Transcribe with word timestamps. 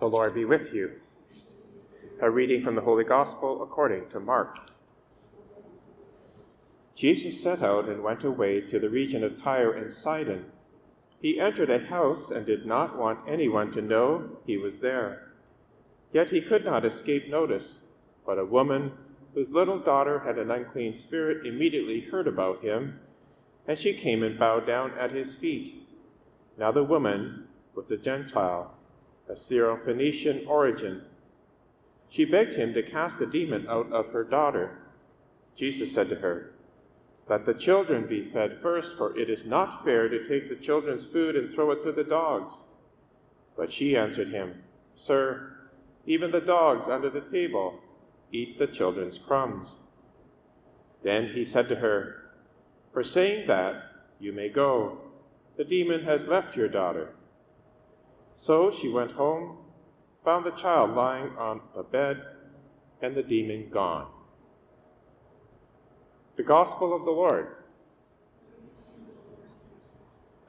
The 0.00 0.06
Lord 0.06 0.32
be 0.32 0.44
with 0.44 0.72
you. 0.72 0.92
A 2.20 2.30
reading 2.30 2.62
from 2.62 2.76
the 2.76 2.82
Holy 2.82 3.02
Gospel 3.02 3.64
according 3.64 4.08
to 4.10 4.20
Mark. 4.20 4.70
Jesus 6.94 7.42
set 7.42 7.62
out 7.62 7.88
and 7.88 8.04
went 8.04 8.22
away 8.22 8.60
to 8.60 8.78
the 8.78 8.88
region 8.88 9.24
of 9.24 9.42
Tyre 9.42 9.72
and 9.72 9.92
Sidon. 9.92 10.52
He 11.20 11.40
entered 11.40 11.70
a 11.70 11.84
house 11.86 12.30
and 12.30 12.46
did 12.46 12.64
not 12.64 12.96
want 12.96 13.28
anyone 13.28 13.72
to 13.72 13.82
know 13.82 14.38
he 14.46 14.56
was 14.56 14.80
there. 14.80 15.32
Yet 16.12 16.30
he 16.30 16.42
could 16.42 16.64
not 16.64 16.84
escape 16.84 17.28
notice. 17.28 17.80
But 18.24 18.38
a 18.38 18.44
woman 18.44 18.92
whose 19.34 19.52
little 19.52 19.80
daughter 19.80 20.20
had 20.20 20.38
an 20.38 20.52
unclean 20.52 20.94
spirit 20.94 21.44
immediately 21.44 22.02
heard 22.02 22.28
about 22.28 22.62
him, 22.62 23.00
and 23.66 23.76
she 23.76 23.94
came 23.94 24.22
and 24.22 24.38
bowed 24.38 24.64
down 24.64 24.92
at 24.96 25.10
his 25.10 25.34
feet. 25.34 25.88
Now 26.56 26.70
the 26.70 26.84
woman 26.84 27.48
was 27.74 27.90
a 27.90 27.98
Gentile 27.98 28.77
a 29.28 29.34
Syrophoenician 29.34 30.46
origin. 30.48 31.02
She 32.08 32.24
begged 32.24 32.54
him 32.54 32.72
to 32.74 32.82
cast 32.82 33.18
the 33.18 33.26
demon 33.26 33.66
out 33.68 33.92
of 33.92 34.10
her 34.10 34.24
daughter. 34.24 34.78
Jesus 35.56 35.92
said 35.92 36.08
to 36.08 36.16
her, 36.16 36.52
Let 37.28 37.44
the 37.44 37.54
children 37.54 38.06
be 38.06 38.30
fed 38.30 38.60
first, 38.62 38.96
for 38.96 39.18
it 39.18 39.28
is 39.28 39.44
not 39.44 39.84
fair 39.84 40.08
to 40.08 40.26
take 40.26 40.48
the 40.48 40.56
children's 40.56 41.04
food 41.04 41.36
and 41.36 41.50
throw 41.50 41.70
it 41.72 41.82
to 41.84 41.92
the 41.92 42.04
dogs. 42.04 42.62
But 43.56 43.72
she 43.72 43.96
answered 43.96 44.28
him, 44.28 44.62
Sir, 44.96 45.52
even 46.06 46.30
the 46.30 46.40
dogs 46.40 46.88
under 46.88 47.10
the 47.10 47.20
table 47.20 47.80
eat 48.32 48.58
the 48.58 48.66
children's 48.66 49.18
crumbs. 49.18 49.76
Then 51.02 51.32
he 51.34 51.44
said 51.44 51.68
to 51.68 51.76
her, 51.76 52.30
For 52.92 53.02
saying 53.02 53.46
that, 53.48 53.84
you 54.18 54.32
may 54.32 54.48
go. 54.48 54.98
The 55.56 55.64
demon 55.64 56.04
has 56.04 56.28
left 56.28 56.56
your 56.56 56.68
daughter. 56.68 57.10
So 58.38 58.70
she 58.70 58.88
went 58.88 59.10
home, 59.10 59.56
found 60.24 60.46
the 60.46 60.52
child 60.52 60.94
lying 60.94 61.36
on 61.36 61.60
the 61.74 61.82
bed, 61.82 62.22
and 63.02 63.16
the 63.16 63.22
demon 63.24 63.68
gone. 63.68 64.06
The 66.36 66.44
Gospel 66.44 66.94
of 66.94 67.04
the 67.04 67.10
Lord. 67.10 67.48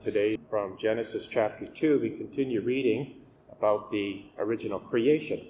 Today, 0.00 0.38
from 0.48 0.78
Genesis 0.78 1.26
chapter 1.26 1.66
2, 1.66 1.98
we 1.98 2.10
continue 2.10 2.60
reading 2.60 3.16
about 3.50 3.90
the 3.90 4.26
original 4.38 4.78
creation. 4.78 5.48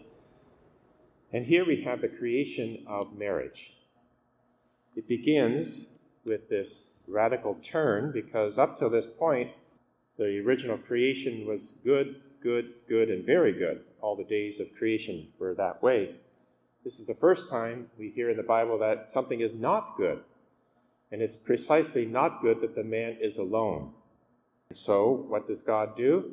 And 1.34 1.44
here 1.44 1.66
we 1.66 1.82
have 1.82 2.00
the 2.00 2.08
creation 2.08 2.82
of 2.86 3.12
marriage. 3.14 3.74
It 4.96 5.06
begins 5.06 6.00
with 6.24 6.48
this 6.48 6.94
radical 7.06 7.58
turn 7.62 8.10
because 8.10 8.56
up 8.56 8.78
to 8.78 8.88
this 8.88 9.06
point, 9.06 9.50
the 10.18 10.40
original 10.40 10.78
creation 10.78 11.46
was 11.46 11.80
good, 11.84 12.20
good, 12.42 12.72
good, 12.88 13.08
and 13.08 13.24
very 13.24 13.52
good. 13.52 13.82
All 14.00 14.16
the 14.16 14.24
days 14.24 14.60
of 14.60 14.74
creation 14.74 15.28
were 15.38 15.54
that 15.54 15.82
way. 15.82 16.16
This 16.84 16.98
is 16.98 17.06
the 17.06 17.14
first 17.14 17.48
time 17.48 17.88
we 17.98 18.10
hear 18.10 18.30
in 18.30 18.36
the 18.36 18.42
Bible 18.42 18.78
that 18.78 19.08
something 19.08 19.40
is 19.40 19.54
not 19.54 19.96
good. 19.96 20.20
And 21.10 21.22
it's 21.22 21.36
precisely 21.36 22.06
not 22.06 22.42
good 22.42 22.60
that 22.60 22.74
the 22.74 22.84
man 22.84 23.16
is 23.20 23.38
alone. 23.38 23.92
So, 24.72 25.26
what 25.28 25.46
does 25.46 25.62
God 25.62 25.96
do? 25.96 26.32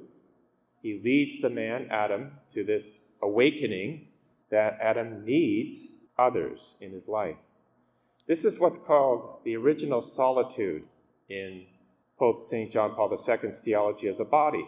He 0.82 1.02
leads 1.04 1.42
the 1.42 1.50
man, 1.50 1.88
Adam, 1.90 2.32
to 2.54 2.64
this 2.64 3.10
awakening 3.22 4.08
that 4.50 4.78
Adam 4.82 5.26
needs 5.26 6.00
others 6.18 6.76
in 6.80 6.92
his 6.92 7.08
life. 7.08 7.36
This 8.28 8.46
is 8.46 8.60
what's 8.60 8.78
called 8.78 9.40
the 9.44 9.56
original 9.58 10.02
solitude 10.02 10.84
in 11.28 11.66
Pope 12.20 12.44
St. 12.44 12.72
John 12.72 12.94
Paul 12.94 13.12
II's 13.12 13.62
theology 13.62 14.08
of 14.08 14.18
the 14.18 14.26
body. 14.26 14.68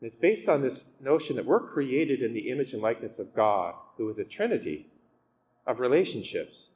And 0.00 0.06
it's 0.06 0.16
based 0.16 0.48
on 0.48 0.62
this 0.62 0.92
notion 1.00 1.34
that 1.36 1.44
we're 1.44 1.60
created 1.60 2.22
in 2.22 2.32
the 2.32 2.48
image 2.48 2.72
and 2.72 2.80
likeness 2.80 3.18
of 3.18 3.34
God, 3.34 3.74
who 3.96 4.08
is 4.08 4.18
a 4.18 4.24
trinity 4.24 4.86
of 5.66 5.80
relationships. 5.80 6.70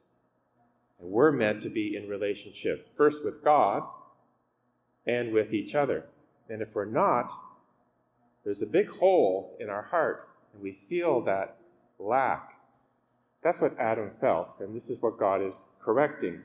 And 0.99 1.09
we're 1.09 1.31
meant 1.31 1.61
to 1.63 1.69
be 1.69 1.95
in 1.95 2.09
relationship, 2.09 2.95
first 2.97 3.23
with 3.23 3.43
God 3.43 3.83
and 5.07 5.31
with 5.31 5.53
each 5.53 5.75
other. 5.75 6.05
And 6.49 6.61
if 6.61 6.75
we're 6.75 6.85
not, 6.85 7.31
there's 8.43 8.61
a 8.61 8.67
big 8.67 8.89
hole 8.89 9.55
in 9.59 9.69
our 9.69 9.83
heart, 9.83 10.29
and 10.53 10.61
we 10.61 10.79
feel 10.89 11.21
that 11.21 11.57
lack. 11.99 12.53
That's 13.43 13.61
what 13.61 13.77
Adam 13.77 14.11
felt, 14.19 14.55
and 14.59 14.75
this 14.75 14.89
is 14.89 15.01
what 15.01 15.19
God 15.19 15.41
is 15.41 15.65
correcting. 15.81 16.41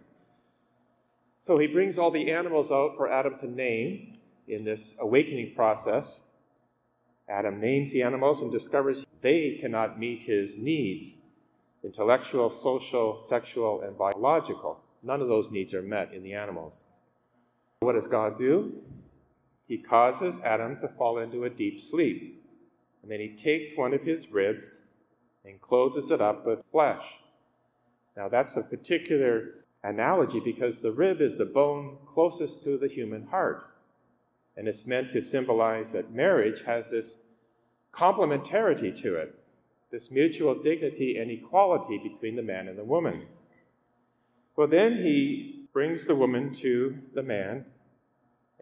So 1.45 1.59
he 1.59 1.67
brings 1.67 1.99
all 1.99 2.11
the 2.11 2.33
animals 2.33 2.73
out 2.73 2.97
for 2.97 3.07
Adam 3.13 3.39
to 3.41 3.47
name 3.47 4.17
in 4.49 4.65
this 4.65 4.97
awakening 4.99 5.53
process. 5.55 6.31
Adam 7.29 7.61
names 7.61 7.93
the 7.93 8.01
animals 8.01 8.41
and 8.41 8.51
discovers 8.51 9.05
they 9.21 9.59
cannot 9.61 9.99
meet 9.99 10.23
his 10.23 10.57
needs 10.57 11.19
intellectual, 11.83 12.49
social, 12.49 13.19
sexual, 13.19 13.83
and 13.83 13.99
biological. 13.99 14.81
None 15.03 15.21
of 15.21 15.29
those 15.29 15.53
needs 15.53 15.75
are 15.75 15.83
met 15.83 16.15
in 16.15 16.23
the 16.23 16.33
animals. 16.33 16.85
What 17.81 17.93
does 17.93 18.07
God 18.07 18.39
do? 18.39 18.81
He 19.69 19.77
causes 19.77 20.41
Adam 20.45 20.81
to 20.81 20.89
fall 20.89 21.19
into 21.19 21.45
a 21.45 21.51
deep 21.51 21.79
sleep. 21.79 22.43
And 23.03 23.11
then 23.11 23.21
he 23.21 23.37
takes 23.37 23.77
one 23.77 23.93
of 23.93 24.01
his 24.01 24.33
ribs 24.33 24.87
and 25.45 25.61
closes 25.61 26.11
it 26.11 26.23
up 26.23 26.47
with 26.47 26.65
flesh. 26.73 27.05
Now, 28.17 28.31
that's 28.31 28.57
a 28.57 28.63
particular 28.63 29.64
analogy 29.85 30.41
because 30.41 30.81
the 30.81 30.91
rib 30.91 31.21
is 31.21 31.37
the 31.37 31.45
bone 31.45 31.99
closest 32.07 32.65
to 32.65 32.77
the 32.77 32.89
human 32.89 33.27
heart. 33.27 33.71
And 34.57 34.67
it's 34.67 34.87
meant 34.87 35.11
to 35.11 35.23
symbolize 35.23 35.93
that 35.93 36.13
marriage 36.13 36.63
has 36.65 36.91
this 36.91 37.27
complementarity 37.93 38.97
to 39.03 39.17
it, 39.17 39.39
this 39.91 40.11
mutual 40.11 40.55
dignity 40.55 41.19
and 41.19 41.31
equality 41.31 41.99
between 41.99 42.35
the 42.35 42.43
man 42.43 42.67
and 42.69 42.79
the 42.79 42.85
woman. 42.85 43.27
Well, 44.57 44.69
then 44.69 44.97
he 44.97 45.69
brings 45.73 46.07
the 46.07 46.15
woman 46.15 46.53
to 46.55 46.99
the 47.15 47.23
man, 47.23 47.67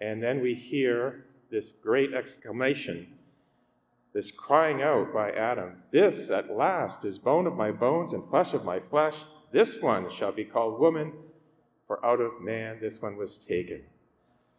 and 0.00 0.22
then 0.22 0.40
we 0.40 0.54
hear 0.54 1.26
this 1.50 1.70
great 1.70 2.14
exclamation, 2.14 3.06
this 4.14 4.30
crying 4.30 4.82
out 4.82 5.12
by 5.12 5.30
Adam 5.30 5.82
This 5.90 6.30
at 6.30 6.50
last 6.50 7.04
is 7.04 7.18
bone 7.18 7.46
of 7.46 7.54
my 7.54 7.70
bones 7.70 8.12
and 8.12 8.24
flesh 8.24 8.54
of 8.54 8.64
my 8.64 8.80
flesh. 8.80 9.22
This 9.52 9.82
one 9.82 10.10
shall 10.10 10.32
be 10.32 10.44
called 10.44 10.80
woman, 10.80 11.12
for 11.86 12.04
out 12.04 12.20
of 12.20 12.40
man 12.40 12.78
this 12.80 13.02
one 13.02 13.16
was 13.16 13.38
taken. 13.38 13.82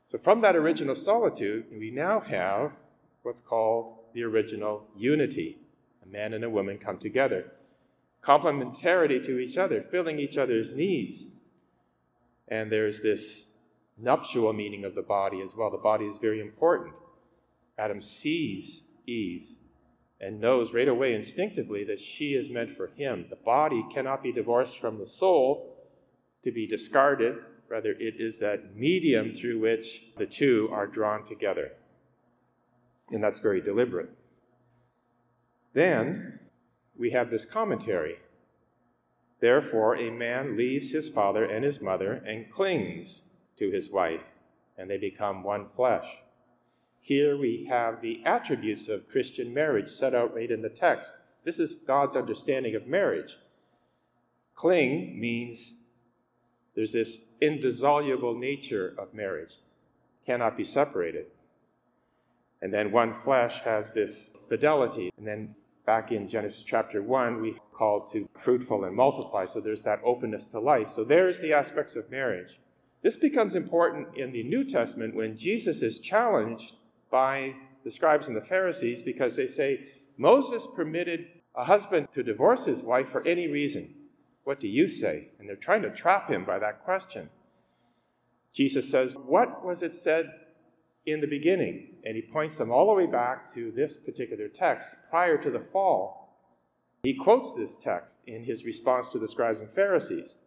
So, 0.06 0.20
from 0.20 0.42
that 0.42 0.56
original 0.56 0.96
solitude, 0.96 1.66
we 1.72 1.90
now 1.90 2.20
have 2.20 2.74
what's 3.24 3.42
called 3.42 3.96
the 4.14 4.24
original 4.24 4.86
unity. 4.96 5.58
A 6.04 6.08
man 6.08 6.34
and 6.34 6.44
a 6.44 6.50
woman 6.50 6.78
come 6.78 7.00
together, 7.00 7.54
complementarity 8.22 9.26
to 9.26 9.40
each 9.40 9.58
other, 9.58 9.82
filling 9.82 10.20
each 10.20 10.38
other's 10.38 10.76
needs. 10.76 11.26
And 12.48 12.72
there's 12.72 13.02
this 13.02 13.58
nuptial 13.98 14.54
meaning 14.54 14.86
of 14.86 14.94
the 14.94 15.02
body 15.02 15.42
as 15.42 15.56
well. 15.56 15.72
The 15.72 15.78
body 15.78 16.06
is 16.06 16.20
very 16.20 16.40
important. 16.40 16.94
Adam 17.80 18.02
sees 18.02 18.92
Eve 19.08 19.58
and 20.24 20.40
knows 20.40 20.74
right 20.74 20.88
away 20.88 21.14
instinctively 21.14 21.84
that 21.84 22.00
she 22.00 22.34
is 22.34 22.50
meant 22.50 22.72
for 22.72 22.88
him. 22.88 23.26
The 23.30 23.36
body 23.36 23.86
cannot 23.92 24.24
be 24.24 24.32
divorced 24.32 24.80
from 24.80 24.98
the 24.98 25.08
soul 25.08 25.76
to 26.44 26.52
be 26.52 26.66
discarded. 26.66 27.36
Rather, 27.68 27.92
it 27.92 28.16
is 28.20 28.40
that 28.40 28.76
medium 28.76 29.34
through 29.34 29.60
which 29.60 30.14
the 30.18 30.26
two 30.26 30.70
are 30.72 30.88
drawn 30.88 31.26
together. 31.26 31.74
And 33.12 33.22
that's 33.22 33.40
very 33.40 33.60
deliberate. 33.60 34.12
Then 35.74 36.40
we 36.98 37.10
have 37.10 37.30
this 37.30 37.46
commentary. 37.46 38.16
Therefore, 39.42 39.98
a 39.98 40.10
man 40.10 40.56
leaves 40.56 40.92
his 40.92 41.10
father 41.10 41.44
and 41.44 41.66
his 41.66 41.82
mother 41.82 42.14
and 42.14 42.50
clings 42.50 43.32
to 43.58 43.72
his 43.72 43.92
wife, 43.92 44.24
and 44.78 44.90
they 44.90 44.98
become 44.98 45.44
one 45.44 45.68
flesh. 45.68 46.06
Here 47.04 47.36
we 47.36 47.66
have 47.66 48.02
the 48.02 48.22
attributes 48.26 48.88
of 48.88 49.10
Christian 49.10 49.54
marriage 49.54 49.90
set 49.90 50.16
out 50.16 50.34
right 50.34 50.50
in 50.50 50.62
the 50.62 50.70
text. 50.70 51.12
This 51.44 51.60
is 51.60 51.74
God's 51.74 52.16
understanding 52.16 52.76
of 52.76 52.88
marriage. 52.88 53.36
Cling 54.56 55.20
means 55.20 55.82
there's 56.76 56.94
this 56.94 57.34
indissoluble 57.42 58.36
nature 58.36 58.96
of 58.98 59.14
marriage, 59.14 59.58
cannot 60.26 60.56
be 60.56 60.64
separated. 60.64 61.26
And 62.62 62.74
then 62.74 62.94
one 62.94 63.14
flesh 63.14 63.60
has 63.64 63.94
this 63.94 64.38
fidelity. 64.48 65.12
And 65.18 65.28
then 65.28 65.56
back 65.86 66.14
in 66.14 66.30
Genesis 66.30 66.64
chapter 66.64 67.02
1, 67.02 67.42
we 67.42 67.60
called 67.74 68.14
to 68.14 68.30
fruitful 68.40 68.86
and 68.86 68.96
multiply. 68.96 69.44
So 69.44 69.60
there's 69.60 69.82
that 69.82 70.00
openness 70.06 70.48
to 70.48 70.60
life. 70.62 70.88
So 70.88 71.04
there's 71.04 71.42
the 71.42 71.52
aspects 71.52 71.98
of 71.98 72.10
marriage. 72.10 72.62
This 73.02 73.18
becomes 73.18 73.56
important 73.56 74.16
in 74.16 74.32
the 74.32 74.44
New 74.44 74.64
Testament 74.64 75.14
when 75.14 75.36
Jesus 75.36 75.82
is 75.82 76.00
challenged 76.00 76.76
by 77.14 77.56
the 77.84 77.92
scribes 77.92 78.28
and 78.28 78.36
the 78.36 78.42
Pharisees 78.42 79.04
because 79.04 79.36
they 79.36 79.46
say 79.46 79.86
Moses 80.18 80.68
permitted 80.76 81.28
a 81.56 81.64
husband 81.64 82.08
to 82.14 82.24
divorce 82.24 82.66
his 82.66 82.82
wife 82.82 83.08
for 83.08 83.24
any 83.28 83.48
reason. 83.48 83.94
What 84.46 84.60
do 84.60 84.68
you 84.68 84.88
say? 84.88 85.30
And 85.38 85.48
they're 85.48 85.56
trying 85.56 85.84
to 85.84 85.92
trap 85.92 86.28
him 86.28 86.44
by 86.44 86.58
that 86.58 86.84
question. 86.84 87.30
Jesus 88.52 88.90
says, 88.90 89.16
What 89.16 89.64
was 89.64 89.84
it 89.84 89.94
said 89.94 90.34
in 91.06 91.22
the 91.22 91.28
beginning? 91.28 91.94
and 92.04 92.16
he 92.16 92.22
points 92.22 92.58
them 92.58 92.72
all 92.72 92.88
the 92.88 92.94
way 92.94 93.06
back 93.06 93.52
to 93.54 93.72
this 93.72 93.98
particular 93.98 94.48
text 94.48 94.96
prior 95.10 95.38
to 95.38 95.50
the 95.50 95.60
fall. 95.60 96.38
He 97.04 97.14
quotes 97.14 97.54
this 97.54 97.78
text 97.78 98.20
in 98.28 98.44
his 98.44 98.66
response 98.66 99.08
to 99.10 99.20
the 99.20 99.28
scribes 99.28 99.62
and 99.62 99.70
Pharisees. 99.70 100.38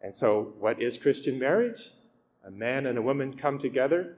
And 0.00 0.14
so, 0.14 0.54
what 0.58 0.80
is 0.80 0.96
Christian 0.96 1.38
marriage? 1.38 1.90
A 2.44 2.50
man 2.50 2.86
and 2.86 2.98
a 2.98 3.02
woman 3.02 3.34
come 3.34 3.58
together 3.58 4.16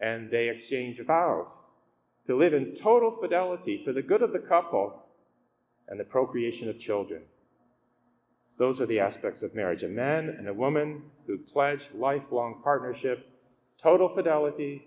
and 0.00 0.30
they 0.30 0.48
exchange 0.48 1.00
vows 1.00 1.64
to 2.26 2.36
live 2.36 2.54
in 2.54 2.74
total 2.74 3.10
fidelity 3.10 3.82
for 3.84 3.92
the 3.92 4.02
good 4.02 4.22
of 4.22 4.32
the 4.32 4.38
couple 4.38 5.02
and 5.88 5.98
the 5.98 6.04
procreation 6.04 6.68
of 6.68 6.78
children. 6.78 7.22
Those 8.56 8.80
are 8.80 8.86
the 8.86 9.00
aspects 9.00 9.42
of 9.42 9.54
marriage 9.54 9.82
a 9.82 9.88
man 9.88 10.28
and 10.28 10.46
a 10.48 10.54
woman 10.54 11.02
who 11.26 11.38
pledge 11.38 11.88
lifelong 11.94 12.60
partnership, 12.62 13.28
total 13.82 14.08
fidelity 14.08 14.86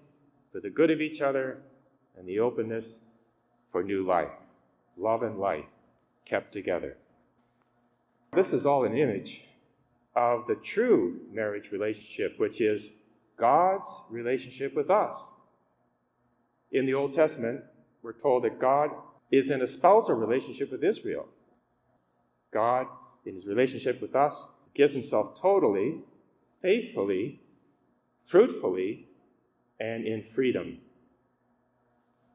for 0.52 0.60
the 0.60 0.70
good 0.70 0.92
of 0.92 1.02
each 1.02 1.22
other, 1.22 1.58
and 2.18 2.28
the 2.28 2.40
openness 2.40 3.06
for 3.72 3.84
new 3.84 4.04
life. 4.04 4.30
Love 4.96 5.24
and 5.24 5.40
life 5.40 5.66
kept 6.26 6.54
together. 6.54 6.98
This 8.34 8.54
is 8.54 8.66
all 8.66 8.86
an 8.86 8.96
image 8.96 9.46
of 10.16 10.46
the 10.48 10.56
true 10.56 11.22
marriage 11.32 11.72
relationship, 11.72 12.40
which 12.40 12.62
is 12.62 12.94
God's 13.38 14.02
relationship 14.10 14.76
with 14.76 14.90
us. 14.90 15.32
In 16.72 16.86
the 16.86 16.94
Old 16.94 17.14
Testament, 17.14 17.64
we're 18.02 18.14
told 18.14 18.44
that 18.44 18.60
God 18.60 18.92
is 19.32 19.50
in 19.50 19.62
a 19.62 19.68
spousal 19.68 20.16
relationship 20.16 20.72
with 20.72 20.84
Israel. 20.84 21.28
God, 22.52 22.88
in 23.26 23.34
his 23.34 23.48
relationship 23.48 24.02
with 24.02 24.16
us, 24.16 24.50
gives 24.74 24.94
himself 24.94 25.40
totally, 25.40 26.02
faithfully, 26.62 27.42
fruitfully, 28.24 29.08
and 29.80 30.06
in 30.06 30.22
freedom. 30.22 30.80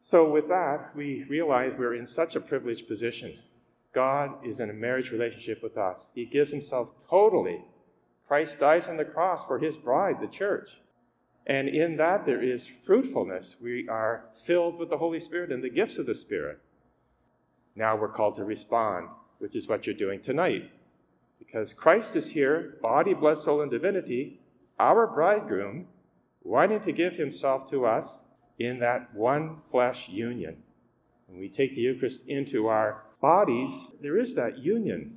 So, 0.01 0.31
with 0.31 0.49
that, 0.49 0.95
we 0.95 1.25
realize 1.25 1.75
we're 1.77 1.95
in 1.95 2.07
such 2.07 2.35
a 2.35 2.41
privileged 2.41 2.89
position. 2.89 3.39
God 3.93 4.45
is 4.45 4.61
in 4.61 4.71
a 4.71 4.75
marriage 4.75 5.11
relationship 5.11 5.63
with 5.63 5.77
us. 5.77 6.11
He 6.15 6.25
gives 6.25 6.51
himself 6.51 7.05
totally. 7.09 7.65
Christ 8.27 8.61
dies 8.61 8.89
on 8.89 8.97
the 8.97 9.05
cross 9.05 9.47
for 9.47 9.59
his 9.59 9.77
bride, 9.77 10.21
the 10.21 10.27
church. 10.27 10.71
And 11.49 11.69
in 11.69 11.97
that, 11.97 12.27
there 12.27 12.43
is 12.43 12.67
fruitfulness. 12.67 13.57
We 13.63 13.89
are 13.89 14.27
filled 14.35 14.79
with 14.79 14.91
the 14.91 14.99
Holy 14.99 15.19
Spirit 15.19 15.51
and 15.51 15.65
the 15.65 15.71
gifts 15.71 15.97
of 15.97 16.05
the 16.05 16.15
Spirit. 16.15 16.61
Now 17.75 17.97
we're 17.97 18.13
called 18.13 18.35
to 18.35 18.45
respond, 18.45 19.09
which 19.39 19.57
is 19.57 19.67
what 19.67 19.87
you're 19.87 19.97
doing 19.97 20.21
tonight. 20.21 20.71
Because 21.39 21.73
Christ 21.73 22.17
is 22.17 22.31
here, 22.31 22.77
body, 22.83 23.15
blood, 23.15 23.39
soul, 23.39 23.63
and 23.63 23.71
divinity, 23.71 24.41
our 24.79 25.07
bridegroom, 25.07 25.87
wanting 26.43 26.81
to 26.81 26.93
give 26.93 27.17
himself 27.17 27.69
to 27.71 27.87
us 27.87 28.25
in 28.59 28.79
that 28.81 29.15
one 29.15 29.59
flesh 29.65 30.09
union. 30.09 30.63
When 31.29 31.39
we 31.39 31.49
take 31.49 31.75
the 31.75 31.81
Eucharist 31.81 32.27
into 32.27 32.67
our 32.67 33.05
bodies, 33.23 33.97
there 34.03 34.19
is 34.19 34.35
that 34.35 34.59
union. 34.59 35.17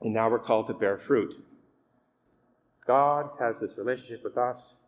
And 0.00 0.14
now 0.14 0.30
we're 0.30 0.38
called 0.38 0.66
to 0.68 0.74
bear 0.74 0.96
fruit. 0.96 1.34
God 2.86 3.30
has 3.40 3.60
this 3.60 3.76
relationship 3.76 4.22
with 4.22 4.38
us, 4.38 4.78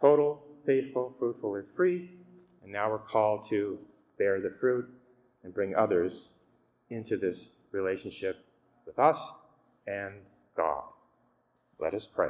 total, 0.00 0.42
faithful, 0.66 1.14
fruitful, 1.18 1.56
and 1.56 1.66
free. 1.76 2.10
And 2.62 2.72
now 2.72 2.90
we're 2.90 2.98
called 2.98 3.44
to 3.48 3.78
bear 4.18 4.40
the 4.40 4.50
fruit 4.60 4.88
and 5.44 5.54
bring 5.54 5.74
others 5.74 6.30
into 6.90 7.16
this 7.16 7.56
relationship 7.72 8.44
with 8.86 8.98
us 8.98 9.32
and 9.86 10.14
God. 10.56 10.84
Let 11.78 11.94
us 11.94 12.06
pray. 12.06 12.28